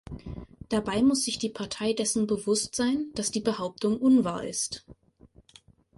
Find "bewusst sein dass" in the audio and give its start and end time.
2.25-3.29